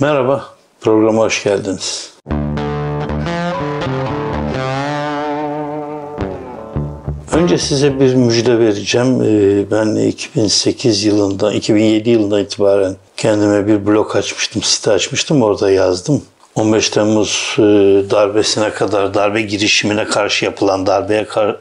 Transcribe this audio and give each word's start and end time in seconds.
Merhaba, 0.00 0.44
programa 0.80 1.22
hoş 1.22 1.44
geldiniz. 1.44 2.12
Önce 7.32 7.58
size 7.58 8.00
bir 8.00 8.14
müjde 8.14 8.58
vereceğim. 8.58 9.22
Ee, 9.22 9.70
Ben 9.70 9.94
2008 10.08 11.04
yılında, 11.04 11.52
2007 11.52 12.10
yılında 12.10 12.40
itibaren 12.40 12.96
kendime 13.16 13.66
bir 13.66 13.86
blog 13.86 14.16
açmıştım, 14.16 14.62
site 14.62 14.90
açmıştım. 14.92 15.42
Orada 15.42 15.70
yazdım. 15.70 16.22
15 16.54 16.88
Temmuz 16.90 17.54
e, 17.58 17.62
darbesine 18.10 18.70
kadar, 18.70 19.14
darbe 19.14 19.42
girişimine 19.42 20.04
karşı 20.04 20.44
yapılan 20.44 20.86
darbeye 20.86 21.24
kar- 21.24 21.56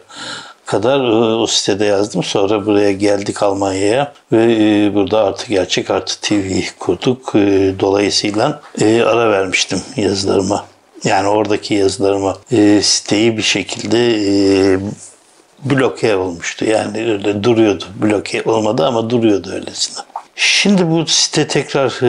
kadar 0.71 0.99
e, 0.99 1.35
o 1.35 1.47
sitede 1.47 1.85
yazdım. 1.85 2.23
Sonra 2.23 2.65
buraya 2.65 2.91
geldik 2.91 3.43
Almanya'ya 3.43 4.13
ve 4.31 4.43
e, 4.43 4.93
burada 4.93 5.23
Artı 5.23 5.47
Gerçek 5.49 5.89
Artı 5.89 6.21
TV 6.21 6.61
kurduk. 6.79 7.35
E, 7.35 7.73
Dolayısıyla 7.79 8.61
ara 8.81 9.31
vermiştim 9.31 9.81
yazılarıma. 9.95 10.65
Yani 11.03 11.27
oradaki 11.27 11.73
yazılarıma 11.73 12.37
siteyi 12.81 13.37
bir 13.37 13.41
şekilde 13.41 13.99
bloke 15.65 16.15
olmuştu. 16.15 16.65
Yani 16.65 17.11
öyle 17.11 17.43
duruyordu. 17.43 17.83
Bloke 18.01 18.43
olmadı 18.45 18.85
ama 18.85 19.09
duruyordu 19.09 19.51
öylesine. 19.51 19.97
Şimdi 20.35 20.89
bu 20.89 21.05
site 21.05 21.47
tekrar 21.47 22.01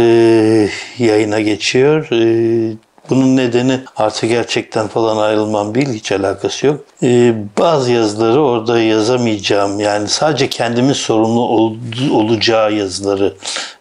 yayına 0.99 1.41
geçiyor. 1.41 2.09
E, 2.13 2.77
bunun 3.11 3.37
nedeni 3.37 3.80
artık 3.97 4.30
gerçekten 4.30 4.88
falan 4.88 5.16
ayrılmam 5.16 5.74
değil, 5.74 5.93
hiç 5.93 6.12
alakası 6.12 6.66
yok. 6.66 6.80
E, 7.02 7.34
bazı 7.59 7.93
yazıları 7.93 8.43
orada 8.43 8.80
yazamayacağım. 8.80 9.80
Yani 9.80 10.09
sadece 10.09 10.48
kendimin 10.48 10.93
sorumlu 10.93 11.41
ol- 11.41 11.77
olacağı 12.12 12.73
yazıları 12.73 13.34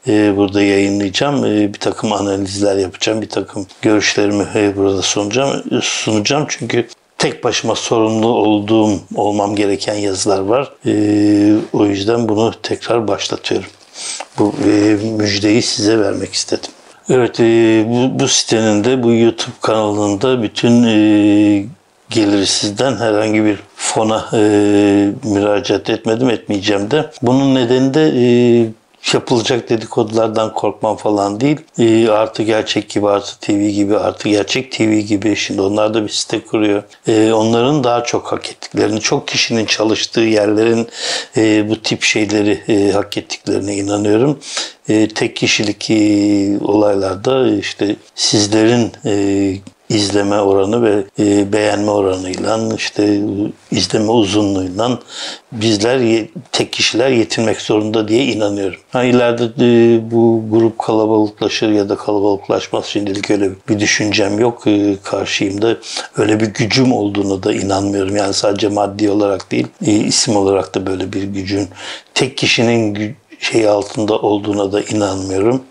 e, 0.07 0.37
burada 0.37 0.61
yayınlayacağım. 0.61 1.45
E, 1.45 1.73
bir 1.73 1.79
takım 1.79 2.13
analizler 2.13 2.77
yapacağım, 2.77 3.21
bir 3.21 3.29
takım 3.29 3.67
görüşlerimi 3.81 4.45
e, 4.55 4.75
burada 4.77 5.01
sunacağım. 5.01 5.63
sunacağım. 5.81 6.45
Çünkü 6.49 6.87
tek 7.17 7.43
başıma 7.43 7.75
sorumlu 7.75 8.27
olduğum, 8.27 8.99
olmam 9.15 9.55
gereken 9.55 9.93
yazılar 9.93 10.39
var. 10.39 10.71
Ee, 10.85 11.53
o 11.73 11.85
yüzden 11.85 12.29
bunu 12.29 12.53
tekrar 12.63 13.07
başlatıyorum. 13.07 13.69
Bu 14.39 14.53
e, 14.65 14.69
müjdeyi 15.17 15.61
size 15.61 15.99
vermek 15.99 16.33
istedim. 16.33 16.71
Evet, 17.13 17.39
e, 17.39 17.43
bu, 17.87 18.19
bu 18.19 18.27
sitenin 18.27 18.83
de, 18.83 19.03
bu 19.03 19.13
YouTube 19.13 19.55
kanalında 19.61 20.43
bütün 20.43 20.83
e, 20.83 21.65
geliri 22.09 22.45
sizden 22.45 22.95
herhangi 22.95 23.45
bir 23.45 23.59
fona 23.75 24.29
e, 24.33 24.39
müracaat 25.23 25.89
etmedim, 25.89 26.29
etmeyeceğim 26.29 26.91
de. 26.91 27.09
Bunun 27.21 27.55
nedeni 27.55 27.93
de 27.93 28.11
e, 28.15 28.23
yapılacak 29.13 29.69
dedikodulardan 29.69 30.53
korkmam 30.53 30.97
falan 30.97 31.39
değil. 31.39 31.59
E, 31.79 32.09
artı 32.09 32.43
gerçek 32.43 32.89
gibi, 32.89 33.07
artı 33.07 33.39
TV 33.39 33.67
gibi, 33.67 33.97
artı 33.97 34.29
gerçek 34.29 34.71
TV 34.71 34.99
gibi. 34.99 35.35
Şimdi 35.35 35.61
onlar 35.61 35.93
da 35.93 36.03
bir 36.03 36.09
site 36.09 36.45
kuruyor. 36.45 36.83
E, 37.07 37.31
onların 37.31 37.83
daha 37.83 38.03
çok 38.03 38.31
hak 38.31 38.49
ettiklerini, 38.49 38.99
çok 38.99 39.27
kişinin 39.27 39.65
çalıştığı 39.65 40.21
yerlerin 40.21 40.87
e, 41.37 41.69
bu 41.69 41.81
tip 41.81 42.03
şeyleri 42.03 42.63
e, 42.67 42.91
hak 42.91 43.17
ettiklerine 43.17 43.75
inanıyorum. 43.75 44.39
E, 44.89 45.07
tek 45.07 45.35
kişilik 45.35 45.89
e, 45.89 45.95
olaylarda 46.61 47.55
işte 47.55 47.95
sizlerin 48.15 48.91
e, 49.05 49.55
izleme 49.95 50.41
oranı 50.41 50.83
ve 50.83 51.03
e, 51.19 51.53
beğenme 51.53 51.91
oranıyla 51.91 52.59
işte 52.77 53.21
izleme 53.71 54.11
uzunluğuyla 54.11 54.99
bizler 55.51 56.25
tek 56.51 56.73
kişiler 56.73 57.09
yetinmek 57.09 57.61
zorunda 57.61 58.07
diye 58.07 58.25
inanıyorum. 58.25 58.79
Ha, 58.91 59.03
ileride 59.03 59.43
e, 59.43 60.11
bu 60.11 60.43
grup 60.51 60.79
kalabalıklaşır 60.79 61.69
ya 61.69 61.89
da 61.89 61.95
kalabalıklaşmaz 61.95 62.85
şimdilik 62.85 63.31
öyle 63.31 63.49
bir 63.69 63.79
düşüncem 63.79 64.39
yok. 64.39 64.67
E, 64.67 64.95
karşıyım 65.03 65.61
da 65.61 65.77
öyle 66.17 66.39
bir 66.39 66.47
gücüm 66.47 66.93
olduğunu 66.93 67.43
da 67.43 67.53
inanmıyorum. 67.53 68.15
Yani 68.15 68.33
sadece 68.33 68.67
maddi 68.67 69.09
olarak 69.09 69.51
değil 69.51 69.67
e, 69.85 69.91
isim 69.91 70.35
olarak 70.35 70.75
da 70.75 70.87
böyle 70.87 71.13
bir 71.13 71.23
gücün 71.23 71.67
tek 72.13 72.37
kişinin 72.37 72.95
gü- 72.95 73.13
şey 73.39 73.67
altında 73.67 74.19
olduğuna 74.19 74.71
da 74.71 74.81
inanmıyorum. 74.81 75.63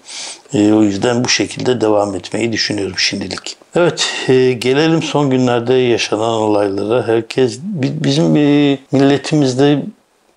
E, 0.54 0.72
o 0.72 0.82
yüzden 0.82 1.24
bu 1.24 1.28
şekilde 1.28 1.80
devam 1.80 2.14
etmeyi 2.14 2.52
düşünüyorum 2.52 2.98
şimdilik. 2.98 3.56
Evet, 3.76 4.08
e, 4.28 4.52
gelelim 4.52 5.02
son 5.02 5.30
günlerde 5.30 5.74
yaşanan 5.74 6.30
olaylara. 6.40 7.08
Herkes, 7.08 7.58
bi- 7.62 8.04
bizim 8.04 8.36
e, 8.36 8.78
milletimizde 8.92 9.82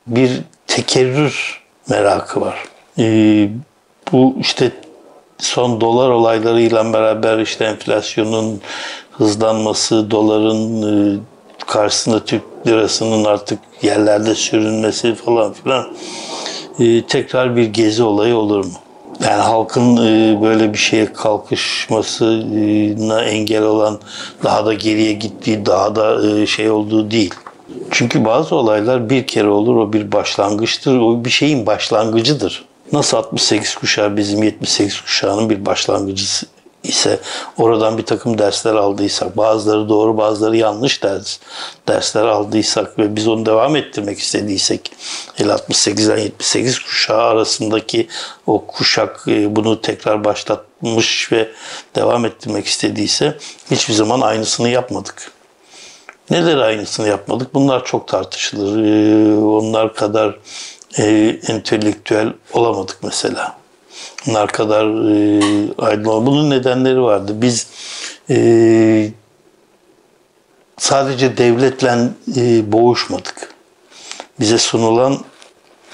bir 0.07 0.31
tekerrür 0.67 1.61
merakı 1.89 2.41
var. 2.41 2.63
E, 2.99 3.49
bu 4.11 4.35
işte 4.39 4.71
son 5.37 5.81
dolar 5.81 6.09
olaylarıyla 6.09 6.93
beraber 6.93 7.39
işte 7.39 7.65
enflasyonun 7.65 8.61
hızlanması, 9.11 10.11
doların 10.11 10.81
e, 11.15 11.19
karşısında 11.67 12.25
Türk 12.25 12.43
lirasının 12.67 13.23
artık 13.25 13.59
yerlerde 13.81 14.35
sürünmesi 14.35 15.15
falan 15.15 15.53
filan 15.53 15.93
e, 16.79 17.05
tekrar 17.05 17.55
bir 17.55 17.65
gezi 17.65 18.03
olayı 18.03 18.35
olur 18.35 18.65
mu? 18.65 18.71
Yani 19.21 19.41
halkın 19.41 19.97
e, 19.97 20.41
böyle 20.41 20.73
bir 20.73 20.77
şeye 20.77 21.13
kalkışmasına 21.13 23.23
engel 23.23 23.63
olan 23.63 23.99
daha 24.43 24.65
da 24.65 24.73
geriye 24.73 25.13
gittiği, 25.13 25.65
daha 25.65 25.95
da 25.95 26.27
e, 26.27 26.45
şey 26.45 26.69
olduğu 26.69 27.11
değil. 27.11 27.33
Çünkü 27.91 28.25
bazı 28.25 28.55
olaylar 28.55 29.09
bir 29.09 29.27
kere 29.27 29.47
olur, 29.47 29.75
o 29.75 29.93
bir 29.93 30.11
başlangıçtır, 30.11 30.99
o 30.99 31.25
bir 31.25 31.29
şeyin 31.29 31.65
başlangıcıdır. 31.65 32.65
Nasıl 32.91 33.17
68 33.17 33.75
kuşağı 33.75 34.17
bizim 34.17 34.43
78 34.43 35.01
kuşağının 35.01 35.49
bir 35.49 35.65
başlangıcı 35.65 36.25
ise 36.83 37.19
oradan 37.57 37.97
bir 37.97 38.05
takım 38.05 38.37
dersler 38.37 38.73
aldıysak, 38.73 39.37
bazıları 39.37 39.89
doğru 39.89 40.17
bazıları 40.17 40.57
yanlış 40.57 41.03
ders, 41.03 41.37
dersler 41.87 42.25
aldıysak 42.25 42.99
ve 42.99 43.15
biz 43.15 43.27
onu 43.27 43.45
devam 43.45 43.75
ettirmek 43.75 44.19
istediysek, 44.19 44.91
el 45.37 45.47
68'den 45.47 46.17
78 46.17 46.79
kuşağı 46.79 47.21
arasındaki 47.21 48.07
o 48.47 48.65
kuşak 48.65 49.23
e, 49.27 49.55
bunu 49.55 49.81
tekrar 49.81 50.23
başlatmış 50.23 51.31
ve 51.31 51.49
devam 51.95 52.25
ettirmek 52.25 52.65
istediyse 52.65 53.37
hiçbir 53.71 53.93
zaman 53.93 54.21
aynısını 54.21 54.69
yapmadık. 54.69 55.31
Neler 56.29 56.57
aynısını 56.57 57.07
yapmadık? 57.07 57.53
Bunlar 57.53 57.85
çok 57.85 58.07
tartışılır. 58.07 58.83
Ee, 58.83 59.35
onlar 59.37 59.93
kadar 59.93 60.39
e, 60.97 61.39
entelektüel 61.47 62.33
olamadık 62.53 62.97
mesela. 63.03 63.62
Onlar 64.27 64.47
kadar 64.47 64.85
e, 64.85 65.41
aydın. 65.77 66.25
Bunun 66.25 66.49
nedenleri 66.49 67.01
vardı. 67.01 67.33
Biz 67.35 67.67
e, 68.29 69.11
sadece 70.77 71.37
devletle 71.37 72.09
e, 72.37 72.71
boğuşmadık. 72.71 73.53
Bize 74.39 74.57
sunulan 74.57 75.17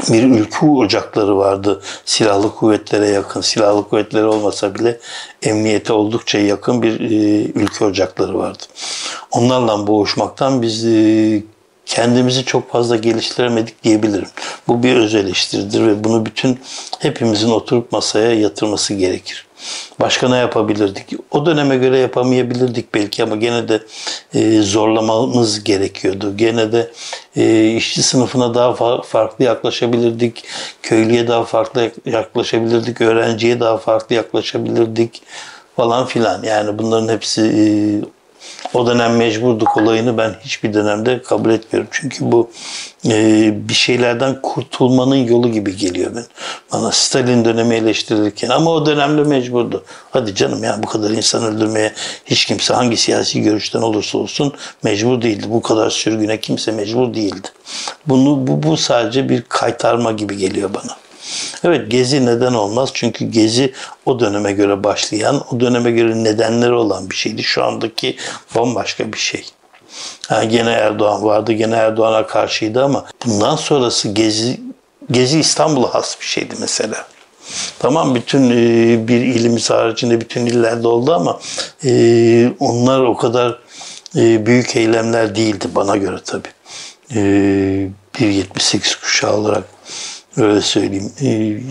bir 0.09 0.23
ülke 0.23 0.65
ocakları 0.65 1.37
vardı. 1.37 1.81
Silahlı 2.05 2.55
kuvvetlere 2.55 3.07
yakın, 3.07 3.41
silahlı 3.41 3.89
kuvvetleri 3.89 4.25
olmasa 4.25 4.75
bile 4.75 4.99
emniyete 5.43 5.93
oldukça 5.93 6.39
yakın 6.39 6.81
bir 6.81 6.99
e, 6.99 7.43
ülke 7.55 7.85
ocakları 7.85 8.37
vardı. 8.37 8.63
Onlarla 9.31 9.87
boğuşmaktan 9.87 10.61
biz 10.61 10.85
e, 10.85 11.43
kendimizi 11.89 12.45
çok 12.45 12.71
fazla 12.71 12.95
geliştiremedik 12.95 13.83
diyebilirim. 13.83 14.27
Bu 14.67 14.83
bir 14.83 14.95
öz 14.95 15.15
eleştiridir 15.15 15.87
ve 15.87 16.03
bunu 16.03 16.25
bütün 16.25 16.59
hepimizin 16.99 17.49
oturup 17.49 17.91
masaya 17.91 18.33
yatırması 18.33 18.93
gerekir. 18.93 19.45
Başka 19.99 20.29
ne 20.29 20.37
yapabilirdik? 20.37 21.05
O 21.31 21.45
döneme 21.45 21.77
göre 21.77 21.97
yapamayabilirdik 21.99 22.93
belki 22.93 23.23
ama 23.23 23.35
gene 23.35 23.67
de 23.67 23.79
e, 24.33 24.61
zorlamamız 24.61 25.63
gerekiyordu. 25.63 26.37
Gene 26.37 26.71
de 26.71 26.91
e, 27.35 27.71
işçi 27.75 28.03
sınıfına 28.03 28.53
daha 28.53 28.69
fa- 28.69 29.03
farklı 29.03 29.45
yaklaşabilirdik. 29.45 30.43
Köylüye 30.83 31.27
daha 31.27 31.43
farklı 31.43 31.91
yaklaşabilirdik. 32.05 33.01
Öğrenciye 33.01 33.59
daha 33.59 33.77
farklı 33.77 34.15
yaklaşabilirdik 34.15 35.21
falan 35.75 36.05
filan. 36.05 36.43
Yani 36.43 36.77
bunların 36.77 37.13
hepsi 37.13 37.41
e, 37.41 37.63
o 38.73 38.87
dönem 38.87 39.15
mecburduk 39.15 39.77
olayını 39.77 40.17
ben 40.17 40.35
hiçbir 40.41 40.73
dönemde 40.73 41.21
kabul 41.21 41.49
etmiyorum. 41.49 41.89
Çünkü 41.91 42.31
bu 42.31 42.49
e, 43.07 43.51
bir 43.69 43.73
şeylerden 43.73 44.41
kurtulmanın 44.41 45.15
yolu 45.15 45.51
gibi 45.51 45.77
geliyor 45.77 46.11
ben. 46.15 46.25
Bana 46.73 46.91
Stalin 46.91 47.45
dönemi 47.45 47.75
eleştirilirken 47.75 48.49
ama 48.49 48.71
o 48.71 48.85
dönemde 48.85 49.23
mecburdu. 49.23 49.83
Hadi 50.11 50.35
canım 50.35 50.63
ya 50.63 50.83
bu 50.83 50.87
kadar 50.87 51.09
insan 51.09 51.43
öldürmeye 51.43 51.93
hiç 52.25 52.45
kimse 52.45 52.73
hangi 52.73 52.97
siyasi 52.97 53.41
görüşten 53.41 53.81
olursa 53.81 54.17
olsun 54.17 54.53
mecbur 54.83 55.21
değildi. 55.21 55.45
Bu 55.49 55.61
kadar 55.61 55.89
sürgüne 55.89 56.39
kimse 56.39 56.71
mecbur 56.71 57.13
değildi. 57.13 57.47
Bunu 58.07 58.47
bu, 58.47 58.63
bu 58.63 58.77
sadece 58.77 59.29
bir 59.29 59.41
kaytarma 59.41 60.11
gibi 60.11 60.37
geliyor 60.37 60.69
bana. 60.73 61.08
Evet 61.63 61.91
Gezi 61.91 62.25
neden 62.25 62.53
olmaz? 62.53 62.89
Çünkü 62.93 63.25
Gezi 63.25 63.73
o 64.05 64.19
döneme 64.19 64.51
göre 64.51 64.83
başlayan, 64.83 65.43
o 65.51 65.59
döneme 65.59 65.91
göre 65.91 66.23
nedenleri 66.23 66.73
olan 66.73 67.09
bir 67.09 67.15
şeydi. 67.15 67.43
Şu 67.43 67.63
andaki 67.63 68.17
bambaşka 68.55 69.13
bir 69.13 69.17
şey. 69.17 69.45
Ha, 70.27 70.43
gene 70.43 70.71
Erdoğan 70.71 71.23
vardı, 71.23 71.53
gene 71.53 71.75
Erdoğan'a 71.75 72.27
karşıydı 72.27 72.83
ama 72.83 73.05
bundan 73.25 73.55
sonrası 73.55 74.09
Gezi, 74.09 74.59
Gezi 75.11 75.39
İstanbul'a 75.39 75.93
has 75.93 76.19
bir 76.19 76.25
şeydi 76.25 76.55
mesela. 76.59 77.05
Tamam 77.79 78.15
bütün 78.15 78.49
e, 78.49 79.07
bir 79.07 79.21
ilimiz 79.21 79.69
haricinde 79.69 80.21
bütün 80.21 80.45
illerde 80.45 80.87
oldu 80.87 81.13
ama 81.13 81.39
e, 81.85 82.51
onlar 82.59 82.99
o 82.99 83.17
kadar 83.17 83.59
e, 84.15 84.45
büyük 84.45 84.75
eylemler 84.75 85.35
değildi 85.35 85.67
bana 85.75 85.97
göre 85.97 86.17
tabii. 86.25 86.49
E, 87.15 87.19
bir 88.19 88.27
78 88.27 88.95
kuşağı 88.95 89.33
olarak 89.33 89.63
öyle 90.39 90.61
söyleyeyim. 90.61 91.11
E, 91.21 91.27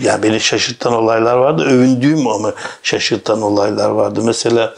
yani 0.07 0.23
beni 0.23 0.39
şaşırtan 0.39 0.93
olaylar 0.93 1.37
vardı. 1.37 1.63
Övündüğüm 1.63 2.27
ama 2.27 2.53
şaşırtan 2.83 3.41
olaylar 3.41 3.89
vardı. 3.89 4.21
Mesela 4.23 4.73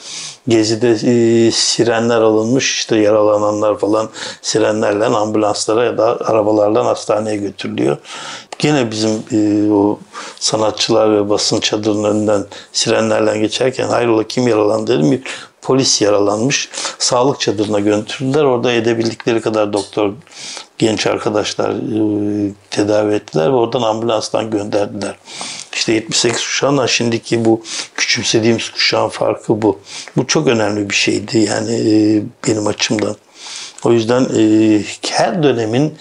Gezi'de 0.48 0.92
e, 0.92 1.52
sirenler 1.52 2.22
alınmış 2.22 2.78
işte 2.78 2.98
yaralananlar 2.98 3.78
falan 3.78 4.10
sirenlerle 4.42 5.06
ambulanslara 5.06 5.84
ya 5.84 5.98
da 5.98 6.18
arabalardan 6.26 6.86
hastaneye 6.86 7.38
götürülüyor. 7.38 7.98
Gene 8.60 8.92
bizim 8.92 9.24
e, 9.32 9.72
o 9.72 10.00
sanatçılar 10.40 11.16
ve 11.16 11.30
basın 11.30 11.60
çadırının 11.60 12.04
önünden 12.04 12.46
sirenlerle 12.72 13.38
geçerken 13.38 13.88
hayrola 13.88 14.24
kim 14.24 14.48
yaralandı 14.48 15.00
dedim. 15.00 15.24
Polis 15.62 16.02
yaralanmış. 16.02 16.69
Sağlık 17.00 17.40
çadırına 17.40 17.80
götürdüler. 17.80 18.44
Orada 18.44 18.72
edebildikleri 18.72 19.42
kadar 19.42 19.74
doktor 19.74 20.13
genç 20.78 21.08
arkadaşlar 21.08 21.69
e, 21.69 22.52
tedavi 22.69 23.13
ettiler 23.13 23.48
ve 23.48 23.56
oradan 23.56 23.81
ambulanstan 23.81 24.52
gönderdiler. 24.52 25.16
İşte 25.74 25.94
78 25.94 26.42
kuşağından 26.42 26.86
şimdiki 26.86 27.46
bu 27.46 27.62
küçümsediğimiz 27.96 28.69
kuşağın 28.69 29.10
farkı 29.10 29.62
bu. 29.62 29.80
Bu 30.18 30.28
çok 30.28 30.48
önemli 30.48 30.90
bir 30.90 30.96
şeydi 30.96 31.38
yani 31.38 31.74
e, 31.74 32.22
benim 32.48 32.68
açımdan. 32.68 33.16
O 33.84 33.92
yüzden 33.92 34.28
e, 34.38 34.81
her 35.10 35.44
dönemin, 35.44 35.98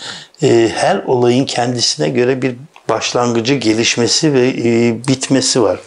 her 0.74 1.02
olayın 1.06 1.44
kendisine 1.44 2.08
göre 2.08 2.42
bir 2.42 2.56
başlangıcı, 2.90 3.54
gelişmesi 3.54 4.34
ve 4.34 4.48
e, 4.48 4.98
bitmesi 5.08 5.62
var. 5.62 5.80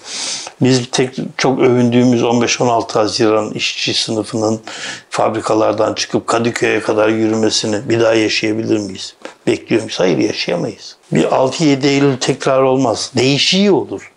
Biz 0.61 0.81
tek 0.91 1.15
çok 1.37 1.59
övündüğümüz 1.59 2.21
15-16 2.21 2.93
Haziran 2.93 3.51
işçi 3.51 3.93
sınıfının 3.93 4.61
fabrikalardan 5.09 5.93
çıkıp 5.93 6.27
Kadıköy'e 6.27 6.79
kadar 6.79 7.09
yürümesini 7.09 7.89
bir 7.89 7.99
daha 7.99 8.13
yaşayabilir 8.13 8.77
miyiz? 8.77 9.15
Bekliyor 9.47 9.81
muyuz? 9.81 9.99
Hayır 9.99 10.17
yaşayamayız. 10.17 10.95
Bir 11.11 11.23
6-7 11.23 11.87
Eylül 11.87 12.17
tekrar 12.17 12.61
olmaz. 12.61 13.11
Değişiği 13.17 13.71
olur. 13.71 14.11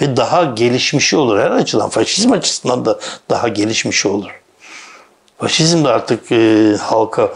Ve 0.00 0.16
daha 0.16 0.44
gelişmişi 0.44 1.16
olur 1.16 1.38
her 1.38 1.50
açıdan. 1.50 1.88
Faşizm 1.88 2.32
açısından 2.32 2.84
da 2.84 3.00
daha 3.30 3.48
gelişmişi 3.48 4.08
olur. 4.08 4.30
Faşizm 5.38 5.84
de 5.84 5.88
artık 5.88 6.32
e, 6.32 6.72
halka 6.80 7.34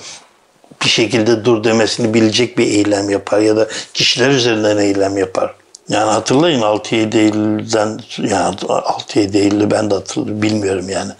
bir 0.84 0.88
şekilde 0.88 1.44
dur 1.44 1.64
demesini 1.64 2.14
bilecek 2.14 2.58
bir 2.58 2.66
eylem 2.66 3.10
yapar 3.10 3.40
ya 3.40 3.56
da 3.56 3.68
kişiler 3.94 4.30
üzerinden 4.30 4.76
eylem 4.76 5.16
yapar. 5.16 5.54
Yani 5.88 6.10
hatırlayın 6.10 6.60
6-7 6.60 7.18
Eylül'den 7.18 8.00
yani 8.18 8.54
6-7 8.56 9.38
Eylül'ü 9.38 9.70
ben 9.70 9.90
de 9.90 9.94
hatırlıyorum 9.94 10.42
bilmiyorum 10.42 10.88
yani. 10.88 11.12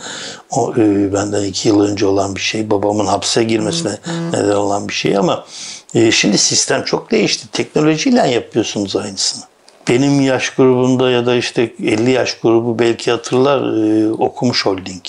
O 0.51 0.73
e, 0.77 1.13
benden 1.13 1.45
iki 1.45 1.69
yıl 1.69 1.81
önce 1.81 2.07
olan 2.07 2.37
bir 2.37 2.41
şey. 2.41 2.71
Babamın 2.71 3.07
hapse 3.07 3.45
girmesine 3.45 3.99
hmm. 4.05 4.33
neden 4.33 4.57
olan 4.57 4.89
bir 4.89 4.93
şey 4.93 5.17
ama 5.17 5.45
e, 5.95 6.11
şimdi 6.11 6.39
sistem 6.39 6.85
çok 6.85 7.11
değişti. 7.11 7.47
Teknolojiyle 7.53 8.29
yapıyorsunuz 8.29 8.97
aynısını. 8.97 9.45
Benim 9.89 10.21
yaş 10.21 10.51
grubunda 10.51 11.11
ya 11.11 11.27
da 11.27 11.35
işte 11.35 11.75
50 11.83 12.11
yaş 12.11 12.39
grubu 12.41 12.79
belki 12.79 13.11
hatırlar 13.11 13.87
e, 13.87 14.13
okumuş 14.13 14.67
holding. 14.67 15.03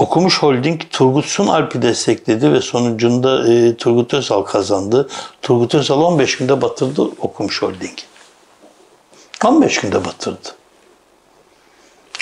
Okumuş 0.00 0.42
Holding 0.42 0.80
Turgut 0.90 1.24
Sunalp'i 1.24 1.82
destekledi 1.82 2.52
ve 2.52 2.60
sonucunda 2.60 3.52
e, 3.52 3.76
Turgut 3.76 4.14
Özal 4.14 4.42
kazandı. 4.42 5.08
Turgut 5.42 5.74
Özal 5.74 6.00
15 6.00 6.38
günde 6.38 6.62
batırdı 6.62 7.02
Okumuş 7.02 7.62
Holding. 7.62 7.98
15 9.44 9.80
günde 9.80 10.04
batırdı. 10.04 10.48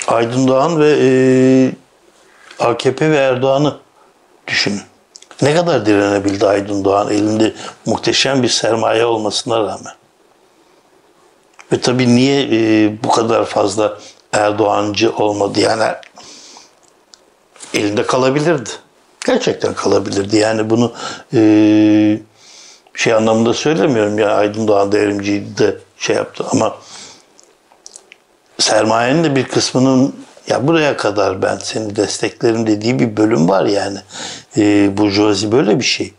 Aydın 0.07 0.47
Doğan 0.47 0.79
ve 0.79 0.97
e, 1.01 1.11
AKP 2.59 3.11
ve 3.11 3.17
Erdoğan'ı 3.17 3.77
düşünün. 4.47 4.81
Ne 5.41 5.55
kadar 5.55 5.85
direnebildi 5.85 6.47
Aydın 6.47 6.85
Doğan 6.85 7.09
elinde 7.09 7.53
muhteşem 7.85 8.43
bir 8.43 8.49
sermaye 8.49 9.05
olmasına 9.05 9.59
rağmen. 9.59 9.93
Ve 11.71 11.81
tabii 11.81 12.15
niye 12.15 12.43
e, 12.43 12.91
bu 13.03 13.09
kadar 13.09 13.45
fazla 13.45 13.99
Erdoğancı 14.33 15.15
olmadı? 15.15 15.59
Yani 15.59 15.83
elinde 17.73 18.03
kalabilirdi. 18.03 18.69
Gerçekten 19.25 19.73
kalabilirdi. 19.73 20.37
Yani 20.37 20.69
bunu 20.69 20.93
e, 21.33 22.19
şey 22.95 23.13
anlamında 23.13 23.53
söylemiyorum 23.53 24.19
ya 24.19 24.35
Aydın 24.35 24.67
Doğan 24.67 24.91
devrimciyi 24.91 25.57
de 25.57 25.77
şey 25.97 26.15
yaptı 26.15 26.45
ama 26.51 26.75
sermayenin 28.57 29.23
de 29.23 29.35
bir 29.35 29.43
kısmının 29.43 30.15
ya 30.47 30.67
buraya 30.67 30.97
kadar 30.97 31.41
ben 31.41 31.57
seni 31.57 31.95
desteklerim 31.95 32.67
dediği 32.67 32.99
bir 32.99 33.17
bölüm 33.17 33.49
var 33.49 33.65
yani. 33.65 33.99
E, 34.57 34.97
burjuvazi 34.97 35.51
böyle 35.51 35.79
bir 35.79 35.85
şey. 35.85 36.13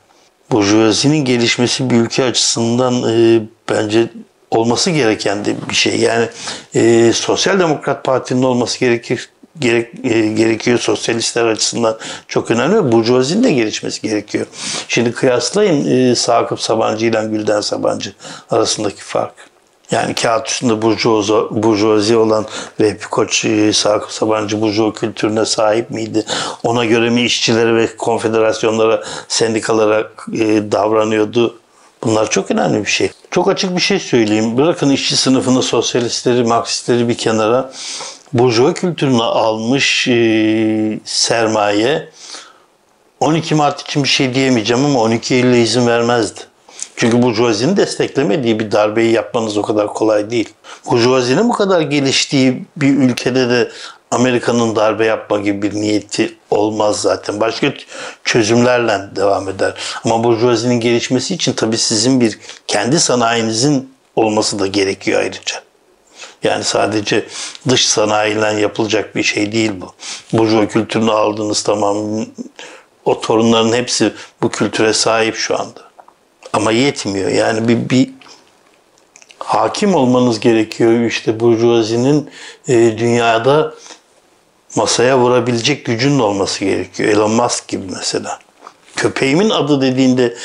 Burjuvazinin 0.50 1.24
gelişmesi 1.24 1.90
bir 1.90 1.96
ülke 1.96 2.24
açısından 2.24 2.94
e, 3.12 3.42
bence 3.70 4.08
olması 4.50 4.90
gereken 4.90 5.44
de 5.44 5.54
bir 5.70 5.74
şey. 5.74 6.00
Yani 6.00 6.28
e, 6.74 7.12
Sosyal 7.12 7.58
Demokrat 7.58 8.04
Parti'nin 8.04 8.42
olması 8.42 8.80
gerekir 8.80 9.28
gerek, 9.58 9.94
e, 10.04 10.32
gerekiyor 10.32 10.78
sosyalistler 10.78 11.44
açısından 11.44 11.98
çok 12.28 12.50
önemli. 12.50 12.92
Burjuvazinin 12.92 13.44
de 13.44 13.52
gelişmesi 13.52 14.02
gerekiyor. 14.02 14.46
Şimdi 14.88 15.12
kıyaslayın 15.12 16.10
e, 16.10 16.14
Sakıp 16.14 16.60
Sabancı 16.60 17.06
ile 17.06 17.24
Gülden 17.30 17.60
Sabancı 17.60 18.12
arasındaki 18.50 19.02
fark. 19.02 19.50
Yani 19.90 20.14
kağıt 20.14 20.48
üstünde 20.48 20.82
burjuvazi, 20.82 21.32
burjuvazi 21.50 22.16
olan 22.16 22.46
Vehbi 22.80 23.04
Koç, 23.10 23.44
e, 23.44 23.72
Sakıp 23.72 24.10
Sabancı 24.10 24.60
burjuva 24.60 24.92
kültürüne 24.92 25.44
sahip 25.44 25.90
miydi? 25.90 26.24
Ona 26.64 26.84
göre 26.84 27.10
mi 27.10 27.22
işçilere 27.22 27.76
ve 27.76 27.96
konfederasyonlara, 27.96 29.02
sendikalara 29.28 30.10
e, 30.32 30.72
davranıyordu? 30.72 31.58
Bunlar 32.04 32.30
çok 32.30 32.50
önemli 32.50 32.80
bir 32.80 32.90
şey. 32.90 33.10
Çok 33.30 33.48
açık 33.48 33.76
bir 33.76 33.80
şey 33.80 33.98
söyleyeyim. 33.98 34.56
Bırakın 34.56 34.90
işçi 34.90 35.16
sınıfını, 35.16 35.62
sosyalistleri, 35.62 36.44
Marksistleri 36.44 37.08
bir 37.08 37.18
kenara 37.18 37.72
burjuva 38.32 38.74
kültürünü 38.74 39.22
almış 39.22 40.08
e, 40.08 40.98
sermaye 41.04 42.08
12 43.20 43.54
Mart 43.54 43.80
için 43.80 44.02
bir 44.02 44.08
şey 44.08 44.34
diyemeyeceğim 44.34 44.84
ama 44.84 45.00
12 45.00 45.34
Eylül'e 45.34 45.62
izin 45.62 45.86
vermezdi. 45.86 46.40
Çünkü 46.96 47.22
burjuvazinin 47.22 47.76
desteklemediği 47.76 48.60
bir 48.60 48.72
darbeyi 48.72 49.12
yapmanız 49.12 49.56
o 49.56 49.62
kadar 49.62 49.86
kolay 49.86 50.30
değil. 50.30 50.48
Burjuvazinin 50.90 51.48
bu 51.48 51.52
kadar 51.52 51.80
geliştiği 51.80 52.64
bir 52.76 52.96
ülkede 52.96 53.48
de 53.48 53.70
Amerika'nın 54.10 54.76
darbe 54.76 55.06
yapma 55.06 55.38
gibi 55.38 55.62
bir 55.62 55.74
niyeti 55.74 56.34
olmaz 56.50 57.00
zaten. 57.00 57.40
Başka 57.40 57.72
çözümlerle 58.24 59.16
devam 59.16 59.48
eder. 59.48 59.74
Ama 60.04 60.24
burjuvazinin 60.24 60.80
gelişmesi 60.80 61.34
için 61.34 61.52
tabii 61.52 61.78
sizin 61.78 62.20
bir 62.20 62.38
kendi 62.66 63.00
sanayinizin 63.00 63.92
olması 64.16 64.58
da 64.58 64.66
gerekiyor 64.66 65.20
ayrıca. 65.20 65.69
Yani 66.42 66.64
sadece 66.64 67.26
dış 67.68 67.88
sanayiyle 67.88 68.60
yapılacak 68.60 69.16
bir 69.16 69.22
şey 69.22 69.52
değil 69.52 69.72
bu. 69.80 69.94
Burjuva 70.32 70.68
kültürünü 70.68 71.10
aldığınız 71.12 71.62
tamam 71.62 72.26
o 73.04 73.20
torunların 73.20 73.72
hepsi 73.72 74.12
bu 74.42 74.50
kültüre 74.50 74.92
sahip 74.92 75.36
şu 75.36 75.60
anda. 75.60 75.80
Ama 76.52 76.72
yetmiyor. 76.72 77.28
Yani 77.28 77.68
bir, 77.68 77.90
bir 77.90 78.10
hakim 79.38 79.94
olmanız 79.94 80.40
gerekiyor. 80.40 81.00
İşte 81.00 81.40
burjuvazinin 81.40 82.30
e, 82.68 82.74
dünyada 82.98 83.74
masaya 84.76 85.18
vurabilecek 85.18 85.84
gücün 85.84 86.18
olması 86.18 86.64
gerekiyor. 86.64 87.08
Elon 87.08 87.30
Musk 87.30 87.68
gibi 87.68 87.84
mesela. 87.96 88.38
Köpeğimin 88.96 89.50
adı 89.50 89.80
dediğinde 89.80 90.36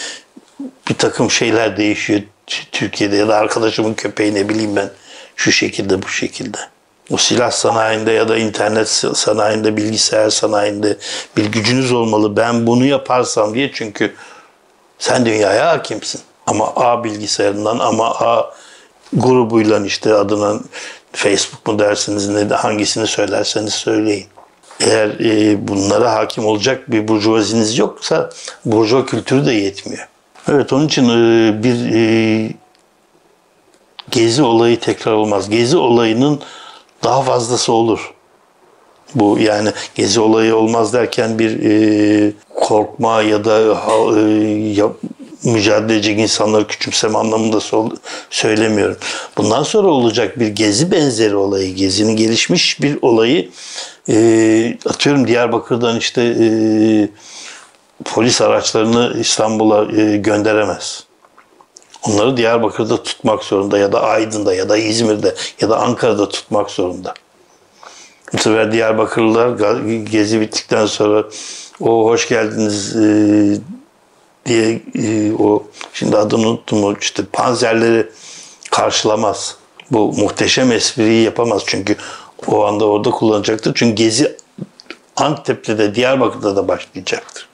bir 0.90 0.96
takım 0.96 1.32
şeyler 1.32 1.78
değişiyor 1.78 2.22
Türkiye'de 2.72 3.16
ya 3.16 3.28
da 3.28 3.36
arkadaşımın 3.36 3.94
köpeği 3.94 4.36
ne 4.36 4.50
bileyim 4.50 4.76
ben 4.76 4.90
şu 5.36 5.52
şekilde 5.52 6.02
bu 6.02 6.08
şekilde. 6.08 6.58
O 7.12 7.18
silah 7.18 7.52
sanayinde 7.52 8.12
ya 8.12 8.30
da 8.30 8.38
internet 8.38 8.88
sanayinde, 9.14 9.78
bilgisayar 9.78 10.30
sanayinde 10.30 10.98
bir 11.38 11.46
gücünüz 11.46 11.92
olmalı. 11.92 12.38
Ben 12.38 12.68
bunu 12.68 12.86
yaparsam 12.86 13.54
diye 13.54 13.72
çünkü 13.74 14.14
sen 15.00 15.26
dünyaya 15.26 15.68
hakimsin. 15.68 16.22
Ama 16.48 16.74
A 16.76 17.04
bilgisayarından 17.04 17.80
ama 17.80 18.10
A 18.10 18.54
grubuyla 19.14 19.86
işte 19.86 20.14
adına 20.14 20.60
Facebook 21.14 21.68
mu 21.68 21.80
dersiniz 21.80 22.30
ne 22.30 22.50
de 22.50 22.56
hangisini 22.56 23.08
söylerseniz 23.08 23.74
söyleyin. 23.74 24.26
Eğer 24.80 25.08
e, 25.08 25.68
bunlara 25.68 26.14
hakim 26.14 26.46
olacak 26.46 26.92
bir 26.92 27.08
burjuvaziniz 27.08 27.78
yoksa 27.78 28.30
burjuva 28.66 29.06
kültürü 29.06 29.46
de 29.46 29.52
yetmiyor. 29.52 30.08
Evet 30.52 30.74
onun 30.74 30.88
için 30.88 31.10
e, 31.10 31.64
bir 31.64 31.94
e, 31.94 32.52
gezi 34.12 34.44
olayı 34.44 34.80
tekrar 34.80 35.12
olmaz. 35.12 35.50
Gezi 35.50 35.78
olayının 35.78 36.40
daha 37.04 37.22
fazlası 37.22 37.74
olur. 37.74 38.14
Bu 39.16 39.40
yani 39.40 39.70
gezi 39.96 40.20
olayı 40.20 40.56
olmaz 40.56 40.94
derken 40.94 41.40
bir 41.40 41.64
e, 41.64 42.34
korkma 42.56 43.22
ya 43.22 43.46
da 43.46 43.60
e, 43.60 44.22
ya, 44.74 44.88
mücadele 45.44 45.94
edecek 45.94 46.20
insanları 46.20 46.68
küçümseme 46.68 47.18
anlamında 47.18 47.60
söylemiyorum. 48.30 48.98
Bundan 49.38 49.64
sonra 49.64 49.88
olacak 49.88 50.40
bir 50.40 50.48
gezi 50.48 50.92
benzeri 50.92 51.36
olayı, 51.36 51.76
gezinin 51.76 52.16
gelişmiş 52.16 52.82
bir 52.82 52.98
olayı 53.02 53.50
e, 54.10 54.78
atıyorum 54.86 55.28
Diyarbakır'dan 55.28 55.98
işte 55.98 56.22
e, 56.22 56.48
polis 58.06 58.42
araçlarını 58.42 59.16
İstanbul'a 59.20 60.02
e, 60.02 60.18
gönderemez. 60.18 61.05
Onları 62.08 62.38
Diyarbakır'da 62.38 63.04
tutmak 63.04 63.44
zorunda 63.44 63.78
ya 63.78 63.92
da 63.92 64.04
Aydın'da 64.04 64.56
ya 64.56 64.70
da 64.70 64.78
İzmir'de 64.78 65.36
ya 65.62 65.70
da 65.70 65.78
Ankara'da 65.78 66.30
tutmak 66.30 66.72
zorunda. 66.72 67.14
Bu 68.34 68.38
sefer 68.38 68.72
Diyarbakırlılar 68.72 69.80
gezi 70.04 70.42
bittikten 70.42 70.86
sonra 70.86 71.24
o 71.82 72.06
hoş 72.06 72.30
geldiniz 72.30 72.96
e, 72.96 73.58
diye 74.46 74.82
e, 74.96 75.34
o 75.34 75.64
şimdi 75.94 76.18
adını 76.18 76.48
unuttum 76.48 76.84
o 76.84 76.94
işte 77.02 77.24
panzerleri 77.34 78.10
karşılamaz. 78.72 79.58
Bu 79.92 80.14
muhteşem 80.14 80.72
espriyi 80.72 81.24
yapamaz 81.24 81.64
çünkü 81.66 81.96
o 82.48 82.66
anda 82.66 82.86
orada 82.86 83.12
kullanacaktır. 83.12 83.74
Çünkü 83.76 83.96
gezi 83.96 84.38
Antep'te 85.16 85.78
de 85.78 85.96
Diyarbakır'da 85.96 86.56
da 86.56 86.68
başlayacaktır. 86.68 87.48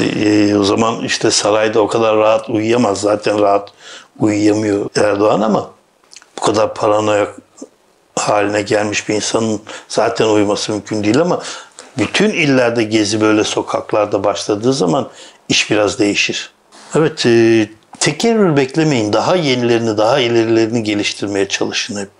E, 0.00 0.56
o 0.56 0.64
zaman 0.64 1.04
işte 1.04 1.30
sarayda 1.30 1.80
o 1.80 1.86
kadar 1.86 2.16
rahat 2.16 2.50
uyuyamaz. 2.50 3.00
Zaten 3.00 3.40
rahat 3.40 3.72
uyuyamıyor 4.18 4.90
Erdoğan 4.96 5.40
ama 5.40 5.70
bu 6.36 6.40
kadar 6.40 6.74
paranoyak 6.74 7.36
haline 8.16 8.62
gelmiş 8.62 9.08
bir 9.08 9.14
insanın 9.14 9.60
zaten 9.88 10.26
uyuması 10.26 10.72
mümkün 10.72 11.04
değil 11.04 11.20
ama 11.20 11.42
bütün 11.98 12.30
illerde 12.30 12.82
gezi 12.82 13.20
böyle 13.20 13.44
sokaklarda 13.44 14.24
başladığı 14.24 14.72
zaman 14.72 15.08
iş 15.48 15.70
biraz 15.70 15.98
değişir. 15.98 16.50
Evet, 16.94 17.26
e, 17.26 17.68
tekerrür 18.00 18.56
beklemeyin. 18.56 19.12
Daha 19.12 19.36
yenilerini, 19.36 19.98
daha 19.98 20.20
ilerilerini 20.20 20.82
geliştirmeye 20.82 21.48
çalışın 21.48 22.00
hep. 22.00 22.10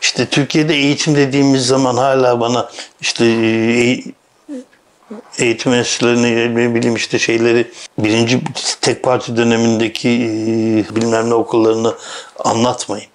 İşte 0.00 0.26
Türkiye'de 0.26 0.74
eğitim 0.74 1.16
dediğimiz 1.16 1.66
zaman 1.66 1.96
hala 1.96 2.40
bana 2.40 2.70
işte 3.00 3.24
e, 3.26 4.02
eğitim 5.38 5.74
enstitülerini 5.74 6.54
ne 6.56 6.74
bileyim 6.74 6.96
işte 6.96 7.18
şeyleri 7.18 7.70
birinci 7.98 8.40
tek 8.80 9.02
parti 9.02 9.36
dönemindeki 9.36 10.08
e, 10.08 10.96
bilmem 10.96 11.30
ne 11.30 11.34
okullarını 11.34 11.94
anlatmayın. 12.44 13.06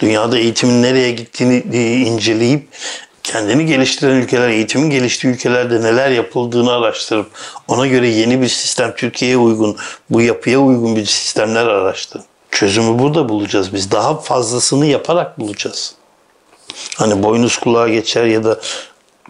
Dünyada 0.00 0.38
eğitimin 0.38 0.82
nereye 0.82 1.10
gittiğini 1.10 1.64
e, 1.72 1.96
inceleyip 1.96 2.68
kendini 3.22 3.66
geliştiren 3.66 4.16
ülkeler, 4.16 4.48
eğitimin 4.48 4.90
geliştiği 4.90 5.32
ülkelerde 5.32 5.82
neler 5.82 6.10
yapıldığını 6.10 6.72
araştırıp 6.72 7.30
ona 7.68 7.86
göre 7.86 8.08
yeni 8.08 8.40
bir 8.42 8.48
sistem 8.48 8.94
Türkiye'ye 8.96 9.36
uygun, 9.36 9.76
bu 10.10 10.20
yapıya 10.20 10.58
uygun 10.58 10.96
bir 10.96 11.06
sistemler 11.06 11.66
araştırın. 11.66 12.24
Çözümü 12.50 12.98
burada 12.98 13.28
bulacağız 13.28 13.74
biz. 13.74 13.90
Daha 13.90 14.20
fazlasını 14.20 14.86
yaparak 14.86 15.40
bulacağız. 15.40 15.94
Hani 16.96 17.22
boynuz 17.22 17.56
kulağa 17.56 17.88
geçer 17.88 18.24
ya 18.24 18.44
da 18.44 18.60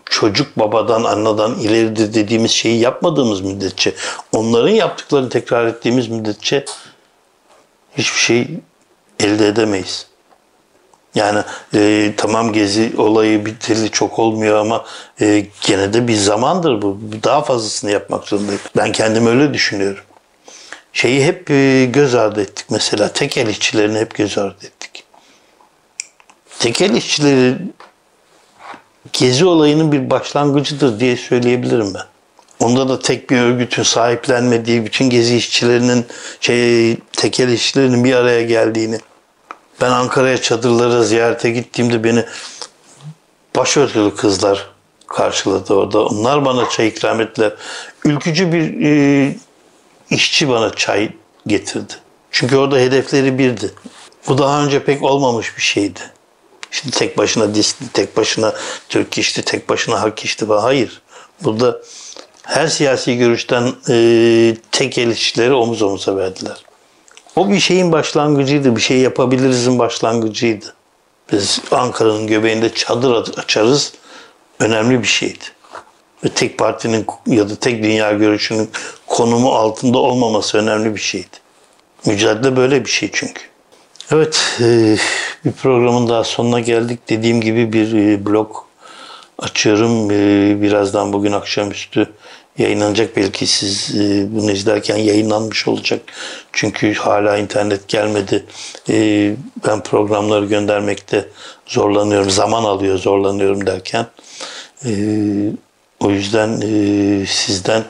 çocuk 0.06 0.58
babadan 0.58 1.04
annadan 1.04 1.54
ileridir 1.54 2.14
dediğimiz 2.14 2.50
şeyi 2.50 2.80
yapmadığımız 2.80 3.40
müddetçe, 3.40 3.94
onların 4.32 4.68
yaptıklarını 4.74 5.28
tekrar 5.28 5.66
ettiğimiz 5.66 6.08
müddetçe 6.08 6.64
hiçbir 7.98 8.18
şey 8.18 8.48
elde 9.20 9.48
edemeyiz. 9.48 10.06
Yani 11.14 11.42
e, 11.74 12.12
tamam 12.16 12.52
gezi 12.52 12.92
olayı 12.98 13.46
biteli 13.46 13.90
çok 13.90 14.18
olmuyor 14.18 14.58
ama 14.58 14.84
e, 15.20 15.46
gene 15.66 15.92
de 15.92 16.08
bir 16.08 16.16
zamandır 16.16 16.82
bu. 16.82 17.00
Daha 17.24 17.42
fazlasını 17.42 17.90
yapmak 17.90 18.28
zorundayız. 18.28 18.60
Ben 18.76 18.92
kendim 18.92 19.26
öyle 19.26 19.54
düşünüyorum. 19.54 20.04
Şeyi 20.92 21.24
hep 21.24 21.50
e, 21.50 21.84
göz 21.84 22.14
ardı 22.14 22.42
ettik 22.42 22.66
mesela. 22.70 23.12
Tekel 23.12 23.46
işçilerini 23.46 23.98
hep 23.98 24.14
göz 24.14 24.38
ardı 24.38 24.66
ettik. 24.66 25.04
Tekel 26.58 26.94
işçileri 26.94 27.58
gezi 29.12 29.44
olayının 29.44 29.92
bir 29.92 30.10
başlangıcıdır 30.10 31.00
diye 31.00 31.16
söyleyebilirim 31.16 31.94
ben. 31.94 32.04
Onda 32.60 32.88
da 32.88 32.98
tek 32.98 33.30
bir 33.30 33.38
örgütün 33.38 33.82
sahiplenmediği, 33.82 34.86
bütün 34.86 35.10
gezi 35.10 35.36
işçilerinin, 35.36 36.06
şey, 36.40 36.96
tekel 37.12 37.48
işçilerinin 37.48 38.04
bir 38.04 38.14
araya 38.14 38.42
geldiğini, 38.42 38.98
ben 39.80 39.90
Ankara'ya 39.90 40.42
çadırlara 40.42 41.02
ziyarete 41.02 41.50
gittiğimde 41.50 42.04
beni 42.04 42.24
başörtülü 43.56 44.14
kızlar 44.14 44.70
karşıladı 45.08 45.74
orada. 45.74 46.06
Onlar 46.06 46.44
bana 46.44 46.68
çay 46.68 46.88
ikram 46.88 47.20
ettiler. 47.20 47.52
Ülkücü 48.04 48.52
bir 48.52 48.86
e, 48.86 49.36
işçi 50.10 50.48
bana 50.48 50.74
çay 50.74 51.12
getirdi. 51.46 51.92
Çünkü 52.30 52.56
orada 52.56 52.76
hedefleri 52.76 53.38
birdi. 53.38 53.70
Bu 54.28 54.38
daha 54.38 54.64
önce 54.64 54.84
pek 54.84 55.02
olmamış 55.02 55.56
bir 55.56 55.62
şeydi. 55.62 56.00
İşte 56.74 56.90
tek 56.90 57.18
başına 57.18 57.54
diskli, 57.54 57.88
tek 57.88 58.16
başına 58.16 58.54
Türk 58.88 59.18
işti, 59.18 59.42
tek 59.42 59.68
başına 59.68 60.02
hak 60.02 60.24
işti 60.24 60.46
falan. 60.46 60.62
Hayır. 60.62 61.02
Burada 61.44 61.80
her 62.42 62.66
siyasi 62.66 63.18
görüşten 63.18 63.72
e, 63.88 64.56
tek 64.72 64.98
el 64.98 65.08
işçileri 65.08 65.52
omuz 65.52 65.82
omuza 65.82 66.16
verdiler. 66.16 66.64
O 67.36 67.50
bir 67.50 67.60
şeyin 67.60 67.92
başlangıcıydı. 67.92 68.76
Bir 68.76 68.80
şey 68.80 68.98
yapabilirizin 68.98 69.78
başlangıcıydı. 69.78 70.74
Biz 71.32 71.60
Ankara'nın 71.70 72.26
göbeğinde 72.26 72.74
çadır 72.74 73.14
açarız. 73.36 73.92
Önemli 74.58 75.02
bir 75.02 75.08
şeydi. 75.08 75.44
Ve 76.24 76.28
tek 76.28 76.58
partinin 76.58 77.06
ya 77.26 77.50
da 77.50 77.56
tek 77.56 77.82
dünya 77.82 78.12
görüşünün 78.12 78.70
konumu 79.06 79.52
altında 79.52 79.98
olmaması 79.98 80.58
önemli 80.58 80.94
bir 80.94 81.00
şeydi. 81.00 81.36
Mücadele 82.06 82.56
böyle 82.56 82.84
bir 82.84 82.90
şey 82.90 83.10
çünkü. 83.12 83.53
Evet, 84.12 84.60
e, 84.60 84.96
bir 85.44 85.52
programın 85.52 86.08
daha 86.08 86.24
sonuna 86.24 86.60
geldik. 86.60 87.00
Dediğim 87.08 87.40
gibi 87.40 87.72
bir 87.72 87.94
e, 87.94 88.26
blog 88.26 88.56
açıyorum. 89.38 90.10
E, 90.10 90.62
birazdan 90.62 91.12
bugün 91.12 91.32
akşamüstü 91.32 92.12
yayınlanacak. 92.58 93.16
Belki 93.16 93.46
siz 93.46 93.94
bunu 94.30 94.50
izlerken 94.50 94.96
yayınlanmış 94.96 95.68
olacak. 95.68 96.00
Çünkü 96.52 96.94
hala 96.94 97.36
internet 97.36 97.88
gelmedi. 97.88 98.44
Ben 99.66 99.82
programları 99.82 100.46
göndermekte 100.46 101.28
zorlanıyorum. 101.66 102.30
Zaman 102.30 102.64
alıyor 102.64 102.98
zorlanıyorum 102.98 103.66
derken. 103.66 104.06
O 106.00 106.10
yüzden 106.10 106.60
sizden 107.26 107.84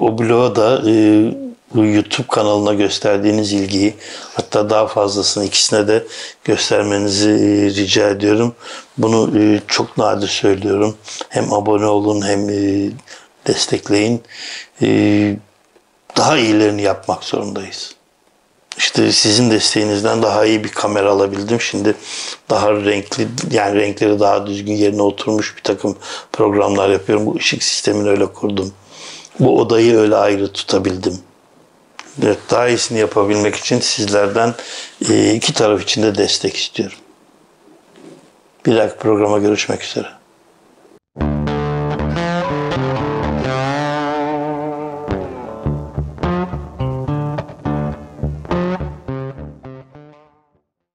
o 0.00 0.18
bloğa 0.18 0.56
da 0.56 0.82
bu 1.74 1.84
YouTube 1.84 2.26
kanalına 2.26 2.74
gösterdiğiniz 2.74 3.52
ilgiyi 3.52 3.94
hatta 4.34 4.70
daha 4.70 4.86
fazlasını 4.86 5.44
ikisine 5.44 5.88
de 5.88 6.06
göstermenizi 6.44 7.30
e, 7.30 7.70
rica 7.74 8.08
ediyorum. 8.08 8.54
Bunu 8.98 9.38
e, 9.38 9.60
çok 9.68 9.98
nadir 9.98 10.28
söylüyorum. 10.28 10.96
Hem 11.28 11.52
abone 11.52 11.86
olun 11.86 12.26
hem 12.26 12.50
e, 12.50 12.90
destekleyin. 13.46 14.22
Daha 16.16 16.38
iyilerini 16.38 16.82
yapmak 16.82 17.24
zorundayız. 17.24 17.94
İşte 18.78 19.12
sizin 19.12 19.50
desteğinizden 19.50 20.22
daha 20.22 20.44
iyi 20.44 20.64
bir 20.64 20.68
kamera 20.68 21.10
alabildim. 21.10 21.60
Şimdi 21.60 21.94
daha 22.50 22.72
renkli 22.72 23.28
yani 23.50 23.80
renkleri 23.80 24.20
daha 24.20 24.46
düzgün 24.46 24.72
yerine 24.72 25.02
oturmuş 25.02 25.56
bir 25.56 25.62
takım 25.62 25.96
programlar 26.32 26.90
yapıyorum. 26.90 27.26
Bu 27.26 27.36
ışık 27.36 27.62
sistemini 27.62 28.08
öyle 28.08 28.26
kurdum. 28.26 28.72
Bu 29.40 29.60
odayı 29.60 29.96
öyle 29.96 30.16
ayrı 30.16 30.52
tutabildim. 30.52 31.18
Evet, 32.22 32.38
daha 32.50 32.68
iyisini 32.68 32.98
yapabilmek 32.98 33.56
için 33.56 33.80
sizlerden 33.80 34.54
e, 35.10 35.34
iki 35.34 35.54
taraf 35.54 35.82
için 35.82 36.02
de 36.02 36.14
destek 36.14 36.56
istiyorum. 36.56 36.98
Bir 38.66 38.76
dahaki 38.76 38.98
programa 38.98 39.38
görüşmek 39.38 39.82
üzere. 39.82 40.21